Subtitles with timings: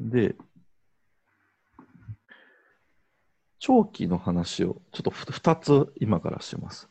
[0.00, 0.34] で、
[3.58, 6.88] 長期の話をちょっと2つ今からします。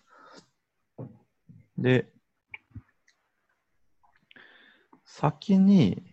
[1.76, 2.12] で、
[5.04, 6.04] 先に、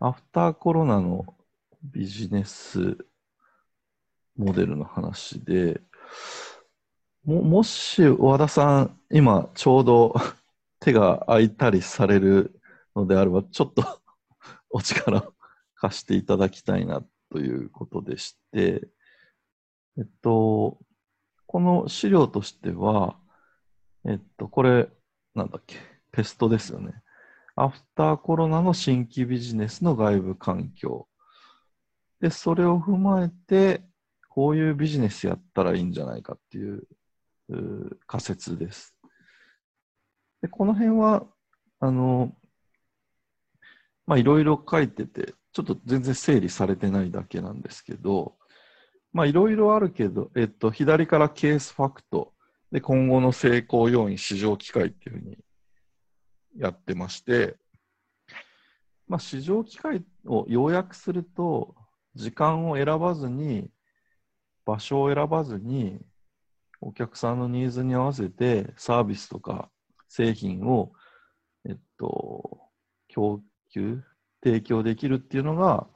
[0.00, 1.24] アフターコロナの
[1.82, 2.98] ビジネス
[4.36, 5.80] モデルの話で、
[7.24, 10.14] ももし和田さん、今ちょうど
[10.78, 12.60] 手が空いたりされる
[12.94, 13.82] のであれば、ちょっと
[14.68, 15.32] お力
[15.78, 18.88] を貸していただきたいなということでして、
[19.98, 20.78] えっと、
[21.46, 23.16] この資料としては、
[24.06, 24.88] えっと、これ、
[25.34, 25.76] なんだっけ、
[26.12, 26.92] ペストですよね。
[27.56, 31.08] アフターコロナの新規ビジネスの外部環境。
[32.20, 33.82] で、それを踏まえて、
[34.28, 36.86] こういうビジネスやったらいいんじゃないかっていう
[38.06, 38.94] 仮説です。
[40.42, 41.26] でこの辺は、
[41.80, 42.32] あの、
[44.06, 48.36] まあ、いろいろ書いてて、ちょっと全然整理されてないだけなんですけど、
[49.12, 52.32] まあ、いろいろあるけど、えっと、左からケースファクト、
[52.70, 55.38] で、今後の成功要因、市場機会っていうふうに
[56.58, 57.56] やってまして、
[59.06, 61.74] まあ、市場機会を要約すると、
[62.14, 63.70] 時間を選ばずに、
[64.66, 66.00] 場所を選ばずに、
[66.80, 69.68] お客さんのニーズに合わせてサービスとか
[70.08, 70.92] 製品を、
[71.68, 72.60] えっと、
[73.08, 73.42] 供
[73.72, 74.02] 給、
[74.42, 75.86] 提供できるっていうのが、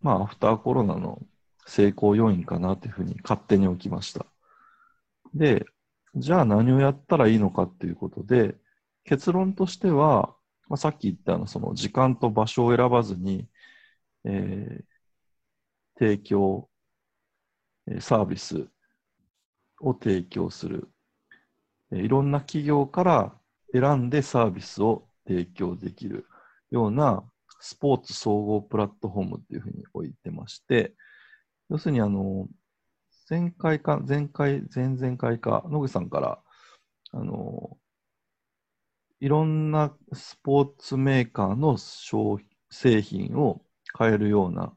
[0.00, 1.20] まあ、アフターコロナの
[1.66, 4.26] 成功要因かなというふうに勝手に置きました。
[5.34, 5.64] で、
[6.14, 8.56] じゃあ何をやったらいいのかっていうことで、
[9.04, 10.34] 結論としては、
[10.68, 13.48] まあ、さっき言ったのその時間と場所を選ばずに、
[14.24, 14.84] えー、
[15.98, 16.68] 提供、
[18.00, 18.68] サービス
[19.80, 20.88] を提供する。
[21.92, 23.34] いろんな企業から
[23.72, 26.26] 選んでサービスを提供できる
[26.70, 27.22] ような
[27.64, 30.94] スポーツ総合プラットフォームっていうふうに置いてまして、
[31.70, 32.48] 要するにあの、
[33.30, 36.42] 前回か、前回、前々回か、野口さんから、
[37.12, 37.78] あの、
[39.20, 44.74] いろんなスポーツメーカーの商製品を買えるような、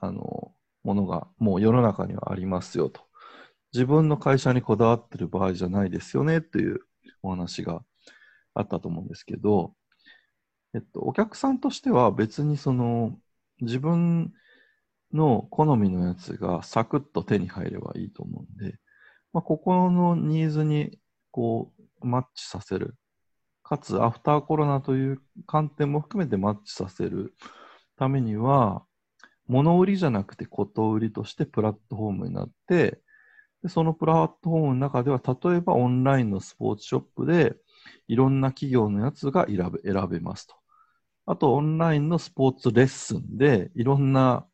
[0.00, 0.54] あの、
[0.84, 3.00] ものがもう世の中にはありますよと。
[3.72, 6.80] 自分の会社にこだわってる場合じゃないですよねという
[7.22, 7.82] お話が
[8.52, 9.74] あったと思うんですけど、
[10.74, 13.18] えっと、お客さんとしては別にその
[13.60, 14.32] 自分
[15.12, 18.78] の好みのやつがサクッと手に入ればいいと思うんで、
[19.32, 20.98] まあ、ここのニーズに
[21.30, 22.96] こうマッチさせる、
[23.62, 27.34] かつアフターコロナという観点も含めてマッチさせる
[27.96, 28.84] ためには、
[29.46, 33.00] 物売りじゃなくてこと売りとしてプラットフォームになって、
[33.62, 37.54] でそのプラットフォームの中では、例えばオンラインのスポーツショップで、
[38.08, 40.61] いろんな企業のやつが選べ選べますと。
[41.26, 44.46] あと、オンラインのスポーツレッスンで、いろんな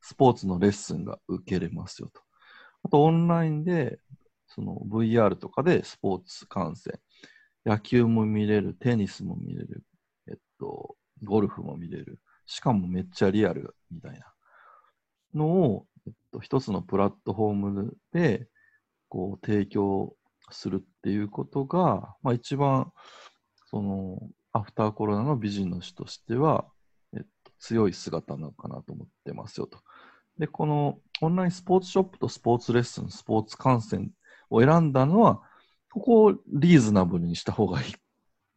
[0.00, 2.22] スポーツのレッスンが受けれますよと。
[2.84, 4.00] あと、オンラインで、
[4.46, 6.98] その VR とかでスポーツ観戦、
[7.66, 9.84] 野球も見れる、テニスも見れる、
[10.28, 14.32] えっと、ゴルフも見れる、しかもめっちゃリアルみたいな
[15.34, 18.48] のを、えっと、一つのプラットフォームで
[19.08, 20.14] こう提供
[20.50, 22.92] するっていうことが、まあ、一番
[23.66, 24.18] その
[24.56, 26.66] アフターコロナのビジネスとしては、
[27.14, 29.78] えっと、強い姿なのかなと思ってますよと。
[30.38, 34.10] で、このオンラインスポーツショップとスポーツレッスン、スポーツ観戦
[34.50, 35.42] を選んだのは、
[35.92, 37.94] ここをリーズナブルにした方がいい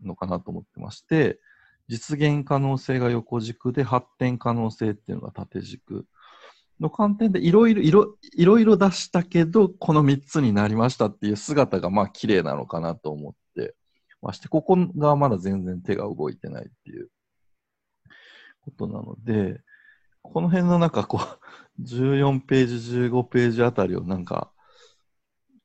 [0.05, 1.39] のかなと思ってまして、
[1.87, 6.05] 実現可能性が横軸で発展可能性っていうのが縦軸
[6.79, 13.48] の観点でいろいろ、いろいろ出したけど、この3つになりましたっていう姿がまあ綺麗なのかなと思って
[14.21, 17.09] まして、ここがまだ全然手が動いてないっていう
[18.61, 19.61] ことなので、
[20.21, 21.39] この辺のなんかこう、
[21.81, 24.51] 14ページ、15ページあたりをなんか、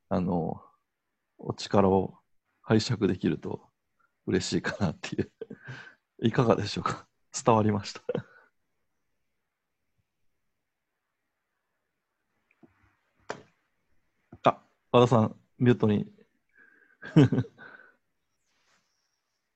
[0.09, 0.63] あの、
[1.39, 2.19] お力を
[2.63, 3.69] 拝借できると
[4.27, 5.33] 嬉しいかなっていう。
[6.23, 7.07] いかがでしょうか。
[7.45, 8.03] 伝わりました。
[14.45, 14.63] あ
[14.93, 16.11] 和田さん、ミュートに。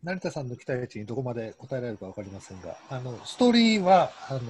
[0.02, 4.40] 成田さんの期待値にどこまで答えられるか分かりませんが、あのストーリーはあの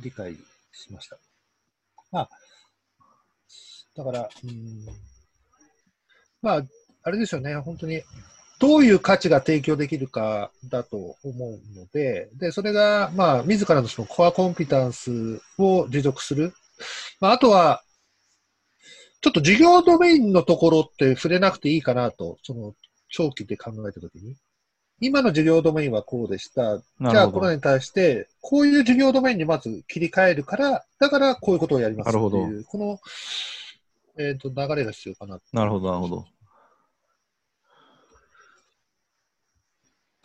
[0.00, 0.34] 理解
[0.72, 1.18] しました。
[2.10, 2.30] まあ、
[3.96, 4.86] だから、うん、
[6.42, 6.62] まあ、
[7.02, 8.02] あれですよね、本当に、
[8.60, 16.52] どういう価値が提供できるかだと思うので、で、それが、まあ、自らのそのコアコンピタンスを持続する。
[17.20, 17.84] まあ、あとは、
[19.20, 22.74] ちょっと事業ドメインのところって触れなくていいかなと、その
[23.08, 24.36] 長期で考えたときに。
[25.00, 26.78] 今の授業ドメインはこうでした。
[26.78, 33.00] じゃあ、これに対して、こういう授業ドメインにまず切り替えるから、だからこういうことをやりますってなるほいう、この、
[34.18, 35.40] えっ、と、流れが必要かな。
[35.52, 36.26] なるほど、なるほど。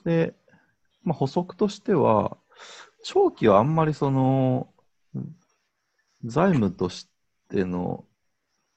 [0.06, 0.34] で、
[1.04, 2.38] まあ、補足としては、
[3.04, 4.70] 長期はあんまりその、
[6.26, 7.08] 財務とし
[7.50, 8.06] ての、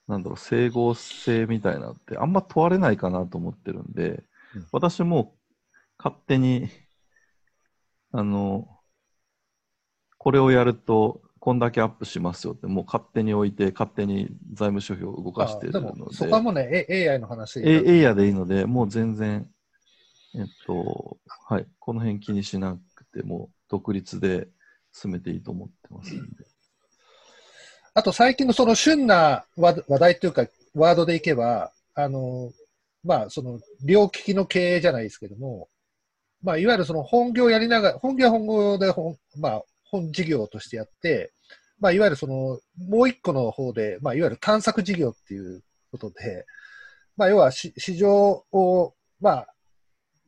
[0.09, 4.23] なんだろう、整合性みたいなのってあんま問われないかなと思ってるんで、
[4.55, 5.35] うん私も
[6.07, 6.69] 勝手に、
[8.13, 8.69] あの、
[10.19, 16.01] これをやると、こんだけアップしますよって、もう勝手に置いて、勝手に財務諸表を動かしてるので。
[16.01, 19.49] も、そこはもうね、AI の話えエイヤでいいので、もう全然、
[20.37, 21.19] えっと、
[21.49, 24.47] はい、この辺気にしなくても、独立で
[24.93, 26.25] 進めていいと思ってますんで。
[27.95, 32.53] あと最近のその旬な話話題というか、ワードでいけば、あの、
[33.03, 35.69] まあ、その、両利きの経営じゃないですけども、
[36.47, 41.33] まあ、いわゆるその本業やりながら、本業は本業で本、まあ、本事業としてやって、
[41.81, 46.47] まあ、いわゆるその、もう一個の方で、まあ、いわゆる探索事業っていうことで、
[47.17, 49.47] まあ、要は市場を、まあ、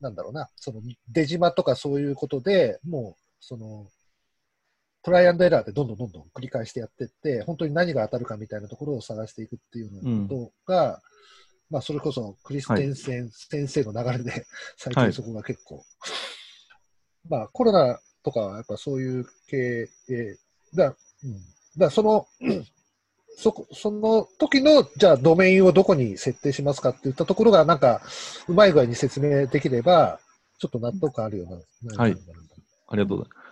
[0.01, 3.87] なんだろうな、その出島とかそういうことでもう、その、
[5.05, 11.01] トライアンドエラーでどんどんどんどん繰り返してやっていって、本当に何が当たるかみたいなところを探していくっていうようなことが、
[11.71, 15.13] まあ、それこそクリステンセン先生の流れで、 最はい。
[15.13, 15.85] 近そこが結構、
[17.29, 20.39] まあ、コロナとかはやっぱそういう経営
[20.75, 21.41] だ、うん、
[21.77, 22.27] だその、
[23.37, 28.03] そこ、その時の、じゃあドメインをどこに設定しますかっていったところが、なんか、
[28.49, 30.19] うまい具合に説明できれば、
[30.59, 31.45] ちょっと納得感あるよ
[31.85, 31.97] うな。
[31.97, 32.13] はい。
[32.89, 33.49] ありがとうございます。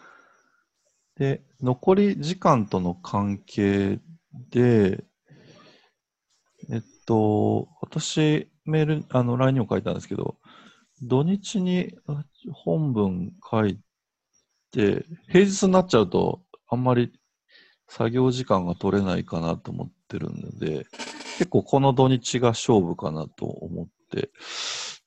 [1.19, 4.01] で、残り時間との関係
[4.51, 5.05] で、
[6.71, 10.37] えっと、私、メール、あの、LINE にも書いたんですけど、
[11.03, 11.95] 土日に
[12.53, 13.79] 本文書い
[14.73, 17.13] て、平日になっちゃうと、あんまり
[17.89, 20.87] 作業時間が取れないかなと思ってるので、
[21.39, 24.31] 結構この土日が勝負かなと思って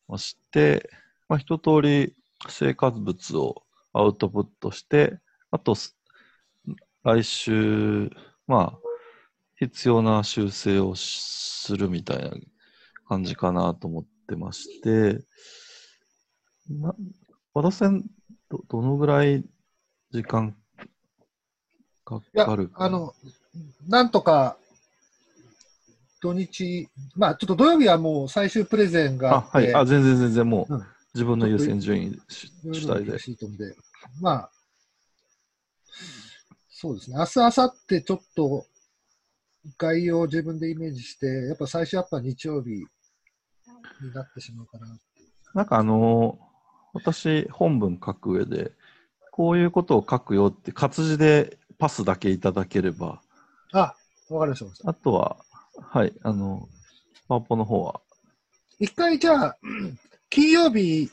[0.08, 0.90] まして、
[1.28, 2.16] まあ、一通り
[2.48, 5.20] 生活物をアウトプットして、
[5.52, 5.76] あと、
[7.04, 8.10] 来週、
[8.48, 8.80] まあ、
[9.56, 12.32] 必要な修正をするみたいな
[13.10, 15.20] 感じかなと思ってまして、
[16.70, 16.94] な
[17.56, 18.06] 和田さん、
[18.50, 19.44] どどのぐらい
[20.12, 20.56] 時間
[22.06, 22.86] かかる、か？
[22.86, 23.16] あの、
[23.88, 24.58] なんとか、
[26.22, 29.74] 土日、まあ、ちょっと土曜日はもう最終プレゼンがあはい。
[29.74, 30.86] あ、全然全然もう、うん。
[31.16, 32.20] 自分の優先順位
[32.72, 33.18] 主体で、
[34.22, 34.52] まあ、
[36.70, 38.66] そうですね、明日、明後日ちょっと
[39.78, 42.86] 概要を自分でイメージして、やっぱ最初やっぱ日曜日
[44.02, 44.88] になってしまうかな。
[45.54, 46.50] なんかあのー
[46.94, 48.72] 私、本文書く上で、
[49.32, 53.22] こういうことを書くよって活字でパスだけいただければ、
[53.72, 53.96] あ、
[54.30, 54.90] わかりました。
[54.90, 55.38] あとは、
[55.80, 56.68] はい、あの、
[57.28, 58.02] パワポの方は、
[58.80, 59.58] 一回じゃあ、
[60.30, 61.10] 金曜日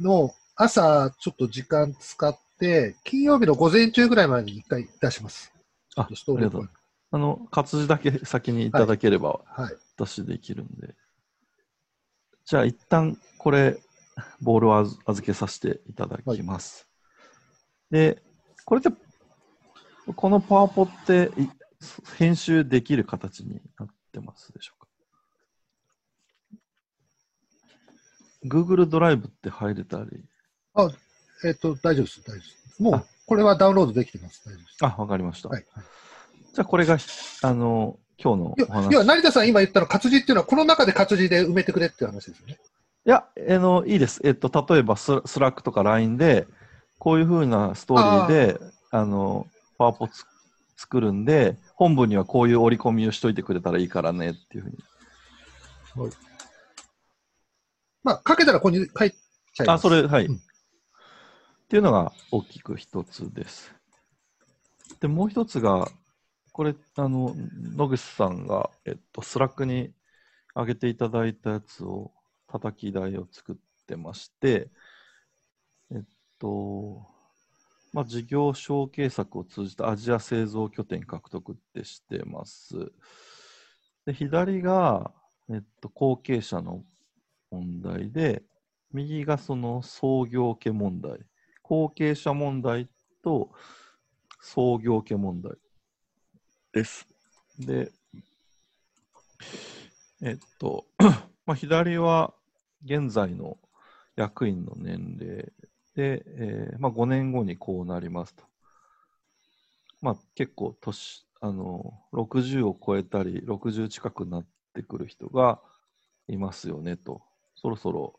[0.00, 5.52] の朝ちょっと時間使って、金曜日の午前中ぐらいまでに一回出します。
[5.96, 6.70] あ、ありがとう。
[7.10, 9.76] あの、活字だけ先にいただければ、はい。
[9.96, 10.94] 私できるんで。
[12.48, 13.78] じゃあ、一旦これ、
[14.40, 16.88] ボールを預預けさせていただきます。
[17.90, 18.22] で、
[18.64, 18.90] これって、
[20.16, 21.46] このパワポってい
[22.16, 24.80] 編集できる形になってますでしょう
[28.48, 30.24] か ?Google ドライブって入れたり。
[31.44, 32.20] えっ、と、大丈夫です。
[32.22, 32.82] 大丈夫です。
[32.82, 34.42] もうあ、これはダウンロードできてます。
[34.46, 34.76] 大丈夫です。
[34.86, 35.50] あ、わかりました。
[35.50, 35.66] はい。
[36.54, 36.96] じゃあ、これが、
[37.42, 38.92] あの、今日のいやお話。
[38.92, 42.58] 要は成田さん今言ったの活字っていうのは、この中で活字で埋めてくれっていう話ですよね。
[43.06, 44.20] いや、あの、いいです。
[44.24, 46.46] えっと、例えばス、 Slack とか LINE で、
[46.98, 48.60] こういうふうなストーリーで、
[48.90, 49.46] あの、
[49.78, 50.24] パワポつ
[50.76, 54.78] 作るんで、本文にはこういう折り込みをしといてくれたらいいからねっていうふうに。
[58.02, 59.86] まあ、書けたらここに書いちゃいます。
[59.86, 60.26] あ、それ、はい。
[60.26, 60.40] うん
[61.68, 63.74] っていうのが大きく一つです。
[65.00, 65.86] で、もう一つが、
[66.58, 67.36] これ、あの、
[67.76, 69.92] 野口さんが、えっと、 Slack に
[70.56, 72.10] 上げていただいたやつを、
[72.48, 74.68] 叩き台を作ってまして、
[75.92, 76.02] えっ
[76.40, 77.06] と、
[77.92, 82.74] まあ、事業承継策を通じたアジア製造拠点獲得ってしてます。
[84.04, 85.12] で、左が、
[85.50, 86.82] えっと、後継者の
[87.52, 88.42] 問題で、
[88.92, 91.20] 右がその創業家問題、
[91.62, 92.88] 後継者問題
[93.22, 93.52] と
[94.40, 95.52] 創業家問題
[96.72, 97.06] です。
[97.58, 97.90] で、
[100.22, 100.86] えっと、
[101.46, 102.34] まあ、左は
[102.84, 103.58] 現在の
[104.16, 105.52] 役員の年齢
[105.94, 108.44] で、えーまあ、5年後にこうなりますと。
[110.00, 115.60] まあ、結構年あの、60を超えたり、60近くなってくる人が
[116.26, 117.22] いますよねと。
[117.54, 118.18] そろそろ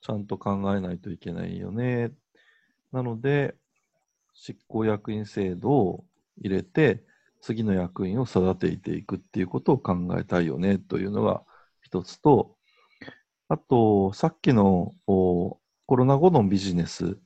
[0.00, 2.12] ちゃんと考えないといけないよね。
[2.92, 3.54] なので、
[4.34, 6.04] 執行役員制度を
[6.38, 7.04] 入れて、
[7.42, 11.42] 次の役員を育てていくっていうことを考えたいよねというのが
[11.82, 12.56] 一つと、
[13.48, 17.18] あと、さっきのコロナ後のビジネス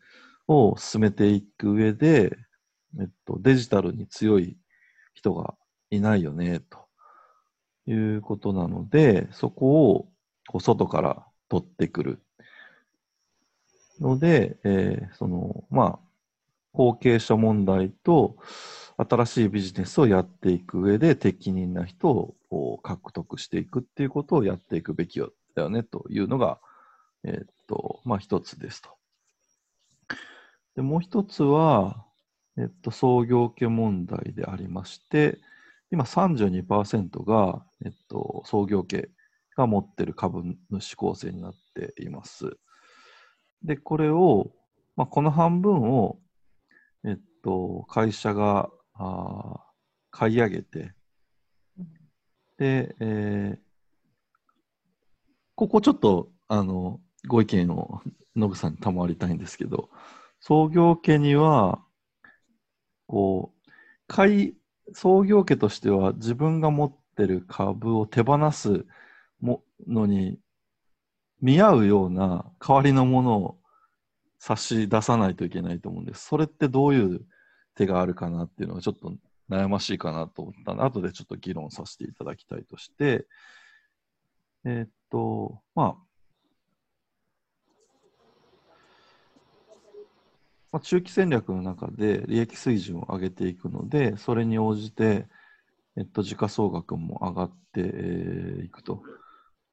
[0.48, 2.36] を進めていく上で、
[2.98, 4.56] えっと、デジタルに強い
[5.12, 5.54] 人が
[5.90, 6.78] いないよね、と
[7.86, 10.08] いうことなので、そこを
[10.48, 12.22] こう外から取ってくる。
[14.00, 16.05] ので、えー、その、まあ、
[16.76, 18.36] 後継者問題と、
[18.98, 25.26] 新しいビジネスをやっていく上で適任な人を獲得していくっていうことをやっていくべきだ
[25.62, 26.58] よねというのが、
[27.24, 28.90] えー、っと、まあ一つですと。
[30.74, 32.04] で、もう一つは、
[32.58, 35.38] えっと、創業家問題でありまして、
[35.90, 39.08] 今32%が、えっと、創業家
[39.56, 42.58] が持っている株主構成になっています。
[43.62, 44.50] で、これを、
[44.94, 46.18] まあ、この半分を、
[47.06, 49.64] えっと、会社があ
[50.10, 50.92] 買い上げて、
[52.58, 53.58] で、えー、
[55.54, 58.00] ここちょっと、あの、ご意見を
[58.34, 59.88] ノグさんに賜りたいんですけど、
[60.40, 61.80] 創業家には、
[63.06, 63.70] こう、
[64.08, 64.54] 買い、
[64.92, 68.84] 創業家としては自分が持ってる株を手放す
[69.40, 70.38] ものに
[71.40, 73.58] 見合うような代わりのものを
[74.38, 76.26] 差し出さないといけないと思うんです。
[76.26, 77.20] それってどういう
[77.74, 79.12] 手があるかなっていうのがちょっと
[79.50, 83.26] 悩ましいかなと思ったので、後でちょっと議論させていただきたいとして、
[84.64, 86.06] えー、っと、まあ、
[90.72, 95.26] まあ、中期戦略の中で利益水準を上げていくので、それに応じて、
[95.96, 97.80] えっと、時価総額も上がって
[98.64, 99.02] い、くと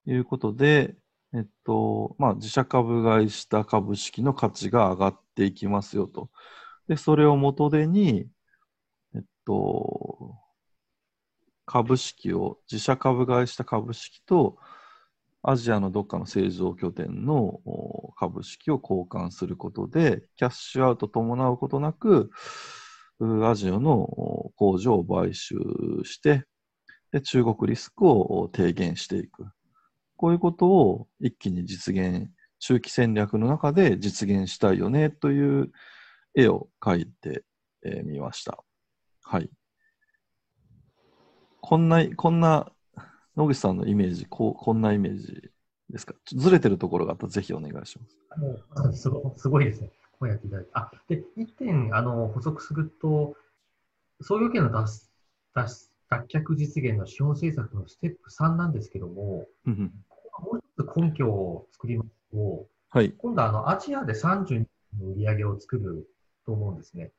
[0.05, 0.96] いうことで、
[1.35, 6.29] えっと、まあ、自社株買いした株式の価値が上がっていきますよと。
[6.87, 8.27] で、それを元手に、
[9.15, 10.35] えっと、
[11.65, 14.57] 株式を、自社株買いした株式と、
[15.41, 17.59] アジアのどっかの製造拠点の
[18.17, 22.29] 株式を交換することで、キャッシュアウト伴うことなく、
[23.43, 25.55] アジアの工場を買収
[26.03, 26.45] して、
[27.11, 29.47] で中国リスクを低減していく。
[30.23, 35.69] こういうことを一気に実現、中期戦略の中で実現したいよねという
[36.33, 37.43] 絵を描いて
[37.83, 38.63] み、えー、ました。
[39.21, 39.49] はい。
[41.59, 42.71] こんな、こんな
[43.35, 45.41] 野口さんのイメージ、こうこんなイメージ
[45.89, 46.15] ですか？
[46.33, 48.05] ずれてるところがあったらぜひお願いしま
[48.93, 49.01] す。
[49.01, 49.91] すごすごいですね。
[50.17, 50.71] こうやっていただいて。
[50.73, 53.35] あ、で、一点、あの、補足すると、
[54.21, 55.09] 創業権の脱
[55.53, 59.47] 脱脱却実現の資本政策のステップ3なんですけども、
[60.75, 64.65] つ根拠を作りますと、はい、今度あの、アジアで32
[64.99, 66.07] の売り上げを作る
[66.45, 67.11] と思うんですね。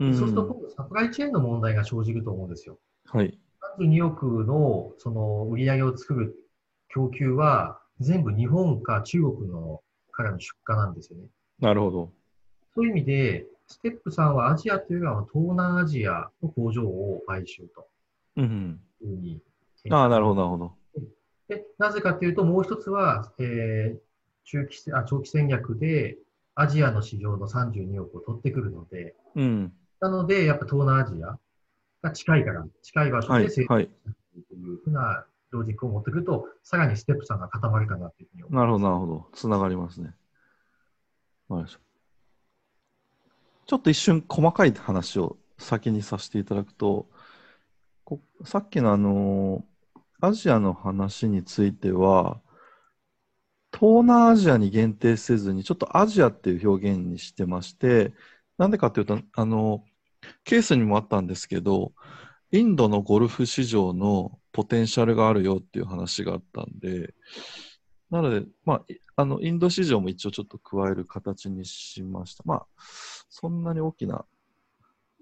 [0.00, 2.78] うん、そうすると今度サプライチェーンの問題が生じると思うんですよ。
[3.06, 3.38] はい。
[3.78, 6.34] 32億のその売り上げを作る
[6.88, 11.26] 供給は全部日本か中国のからの出荷なんですよね。
[11.60, 12.12] なるほど。
[12.74, 17.86] そういう意味で、ステップ3はアジアというよりは東南アジアの工場を買収と。
[18.36, 19.40] うん、うん。
[19.90, 20.72] ああ、なるほど、なるほど。
[21.48, 23.98] で、なぜかというと、もう一つは、えー、
[24.44, 26.18] 中期あ長期戦略で
[26.54, 31.38] アジアの市場の32億を取ってくるので、うん、なので、やっぱ東南アジア
[32.02, 33.82] が近いから、近い場所で成長す
[34.36, 38.60] るというふうなロジックを持ってくると、さらにステップさんが固まるかなというふうに思います。
[38.60, 39.28] なるほど、なるほど。
[39.32, 40.14] つながりますね。
[43.66, 47.08] ちょっと一瞬細かい話を先にさせていただくと、
[48.44, 49.64] さっきのあの、
[50.26, 52.40] アジアの話については、
[53.72, 58.14] 東南アジアに限定せずに、ちょっとアジアっていう表現にしてまして、
[58.56, 59.84] なんでかというと、あの、
[60.44, 61.92] ケースにもあったんですけど、
[62.52, 67.14] インドのゴルフ市場のポテンシャルがあるよっていう話があったんで、
[68.10, 68.84] なので、まあ、
[69.16, 72.44] あの、インド市場も一応ちょっと加える形にしました。
[72.46, 72.66] まあ、
[73.28, 74.24] そんなに大きな、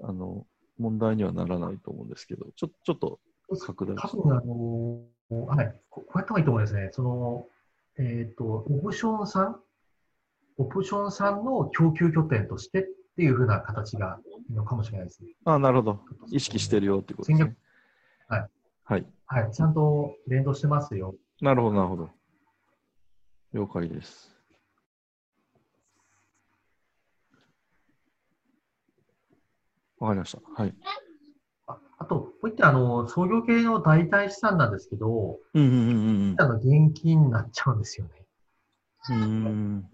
[0.02, 0.46] あの、
[0.78, 3.18] 問題にはならないと思うんですけど、ちょちょっと
[3.48, 6.88] 拡大多分あの、はい、こうやった方がいいと思いますね。
[6.92, 7.46] その、
[7.98, 9.60] えっ、ー、と、オプションさん、
[10.58, 12.84] オプションさんの供給拠点としてっ
[13.16, 14.18] ていうふうな形が
[14.48, 15.30] いいのかもしれないですね。
[15.44, 16.00] あなるほど。
[16.30, 17.56] 意識してるよってことですね。
[18.28, 18.48] はい。
[18.84, 19.06] はい。
[19.26, 19.52] はい。
[19.52, 21.14] ちゃんと連動してますよ。
[21.40, 22.10] なるほど、なるほど。
[23.52, 24.32] 了解です。
[29.98, 30.62] わかりました。
[30.62, 30.74] はい。
[32.02, 38.12] ああと、こういったあの創業系の代替資産なんですけど、うんうんあの現金になっちゃうんですよね。
[39.10, 39.88] うん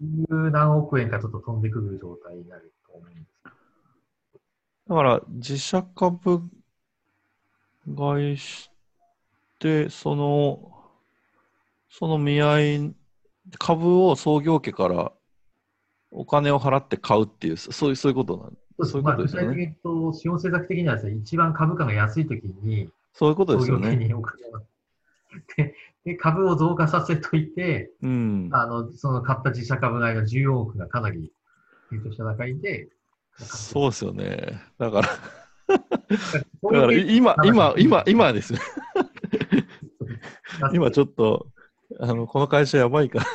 [0.52, 3.26] 何億円かちょっと飛んでくる状態になると思うんです。
[4.88, 6.42] だから、自社株
[7.96, 8.70] 買いし
[9.58, 10.72] て、その、
[11.90, 12.94] その見合い、
[13.58, 15.12] 株を創業家から
[16.10, 23.96] お金を払って買うっていう、そういう、そういうことなんそういうことですよねまあ、具体的に言うと、資本政策的にはですね、一番株価が安い時に、そういうことで創すよね。
[25.56, 28.48] で で、株を増加させといて、うん。
[28.52, 31.32] あの、その買った自社株買いの14億がかなり
[31.90, 32.88] した中で、
[33.36, 34.60] そうですよね。
[34.78, 35.08] だから、
[36.62, 38.58] 創 だから今、今、今、今ですね。
[40.60, 41.46] が 今ちょっと、
[42.00, 43.26] あの、この会社やばいから、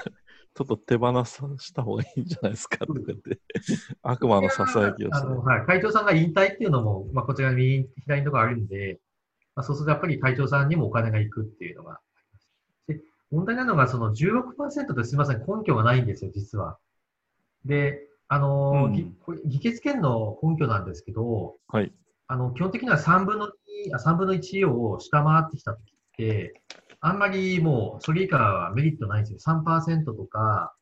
[0.56, 3.40] ちょっと手放さした方がいいんじゃないですかとかって、
[4.04, 5.18] 悪魔のささやきをして。
[5.18, 9.00] あの、はい、会長さんが引退っていうのも、まあ、こちらに右、左のところあるんで、
[9.56, 12.50] まあ、そうするとやっぱり会長さんにもお金が行くっていうのがあります。
[12.88, 13.00] で、
[13.32, 16.78] 問題なのが、その16%ってすみません、根拠がないんですよ、実は。
[17.66, 19.14] で、あの、うん
[19.46, 21.92] 議決権の根拠なんですけど、はい。
[22.28, 26.62] あの、基本的には3分の2、あ3分の1を下回ってきたときって、
[27.06, 29.40] あんまりもう、それ以下はメリットないんですよ。
[29.40, 30.74] 3%とか、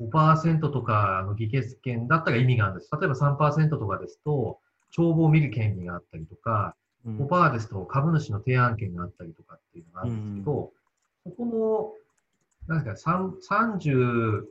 [0.00, 2.90] 5%とかの議決権だったら意味があるんです。
[2.98, 4.60] 例えば3%とかですと、
[4.90, 10.72] 帳簿を見る権利があったりとか、うん5%ですと株主の提案権があったりとかっていうのがあるんですけど、
[11.24, 11.94] そこ
[12.66, 14.42] の、なんですか、3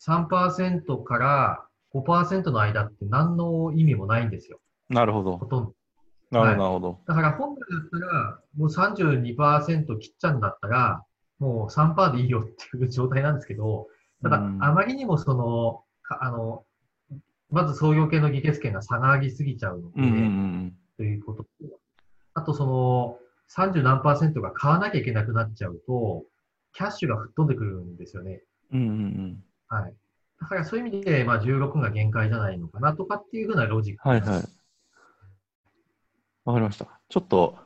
[0.00, 4.60] 33%から5%の間って何の意味もないんですよ。
[4.90, 5.46] なるほどほ。
[5.46, 5.74] とんど。
[6.30, 6.98] なるほど。
[7.06, 11.04] だから本来だったら、もう32%切っちゃうんだったら、
[11.38, 13.88] もう3%でいいよっていう状態なんですけど、
[14.22, 16.64] ただ、うんあまりにもその、かあの、
[17.50, 21.48] まず創業系の議決権が下がりすぎちゃうので、うんうんうんということと、
[22.34, 23.18] あとその、
[23.54, 26.24] 30何パーセントが買わなきゃいけなくなっちゃうと、
[26.72, 28.42] キャッシュが吹っ飛んでくるんですよね。
[28.72, 28.80] うん。
[28.80, 29.44] うんうんうん。
[29.68, 29.94] はい。
[30.40, 34.08] だからそういう意味で、まあ16が限界じゃないのかなとかっていうふうなロジック。
[34.08, 34.42] はいはい。
[36.48, 36.88] わかりました。
[37.10, 37.58] ちょっと、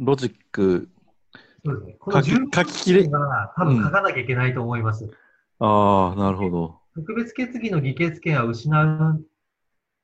[0.00, 0.88] ロジック、
[1.64, 1.96] そうですね。
[2.00, 5.08] この書き16書ききれ、が多分書かなきゃいけないと思います。
[5.60, 6.80] ああ、なるほど。
[6.96, 9.22] 特別決議の議決権は失うん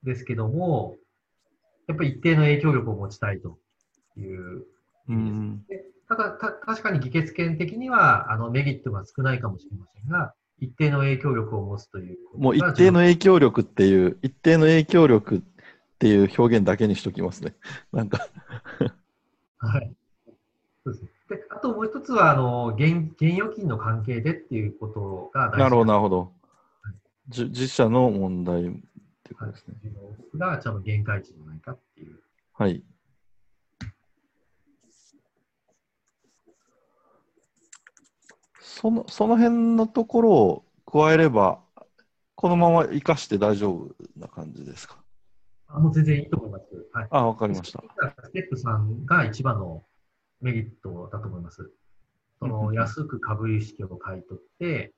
[0.04, 0.98] ですけども、
[1.88, 3.58] やっぱり一定の影響力を持ちたいと
[4.16, 4.66] いう
[5.08, 5.34] う意味です。
[5.42, 5.64] ん。
[5.66, 15.42] でただた、確かに議決権的にはあのメリットが少ないかもしれませんが、一定の影響力を持つということがもう一定の影響力っていう、一定の影響力
[16.00, 17.54] っていう表現だけにしときますね。
[17.92, 18.26] なんか、
[19.58, 19.94] はい。
[20.82, 21.10] そうですね。
[21.28, 26.16] で、あともう一つは、あの、現、現預金の関係でっていうことが大事なるほど、なるほど。
[26.16, 26.32] ど。
[27.28, 28.72] じ自社の問題ってい
[29.32, 29.74] うことですね。
[30.32, 32.18] 僕がちゃんと限界値じゃないかっていう。
[32.54, 32.82] はい。
[38.58, 41.60] その、その辺のところを加えれば、
[42.36, 44.96] このまま生かして大丈夫な感じですか？
[45.72, 46.64] あもう全然いいと思います。
[46.92, 47.08] はい。
[47.10, 47.82] あ、わかりました。
[48.24, 49.82] ステップ3が一番の
[50.40, 51.70] メリットだと思います。
[52.40, 54.92] その安く株意識を買い取って、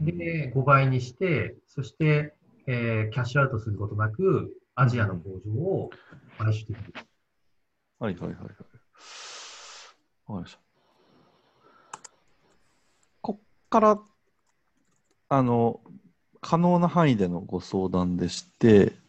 [0.00, 2.34] で、5倍にして、そして、
[2.66, 5.90] えーキャッシュアウトすることなく、アジアの工場を
[6.38, 6.92] 買収できる。
[7.98, 8.42] はいはいはいはい。
[8.42, 8.64] わか
[10.28, 10.58] りました。
[13.20, 14.00] こっから、
[15.28, 15.80] あの、
[16.40, 19.03] 可能な範囲でのご相談でして、あ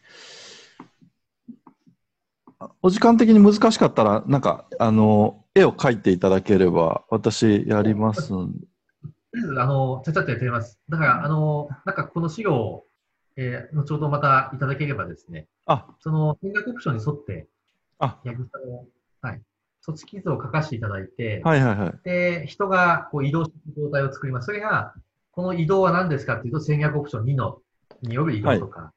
[2.82, 8.30] お時間的に難しかったら、なんか、あの、絵を描いていただければ、私やります。
[8.30, 8.52] とり
[9.36, 10.80] あえず、あの、ちゃちゃっとやってみます。
[10.90, 12.86] だから、あの、なんかこの資料を、
[13.38, 17.48] えー後ほどまたいただければですね、あ、その戦略オプションに沿って、
[18.00, 18.86] あ、ヤグサの、
[19.22, 19.42] はい、
[19.86, 21.94] 措置記図を書かせていただいて、はいはいはい。
[22.04, 24.46] で、人がこう移動する状態を作ります。
[24.46, 24.94] それが、
[25.32, 27.60] この移動は何ですかっていうと、戦略オプション2の、
[28.02, 28.94] による移動とか、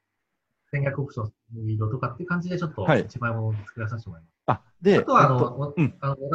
[0.71, 4.33] 戦略オプションの移動とかっていう感じで、ちょっとはい一枚も作らさせてもらいます。
[4.47, 6.29] あ、で、あとは、あえっとの、うんあの私